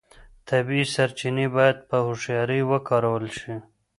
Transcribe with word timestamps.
طبیعي 0.49 0.85
سرچینې 0.93 1.47
باید 1.55 1.77
په 1.89 1.97
هوښیارۍ 2.05 2.61
وکارول 2.71 3.25
شي. 3.39 3.55